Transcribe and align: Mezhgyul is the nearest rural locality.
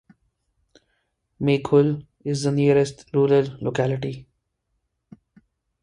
Mezhgyul 1.39 2.07
is 2.23 2.41
the 2.41 2.51
nearest 2.51 3.05
rural 3.13 3.55
locality. 3.61 4.27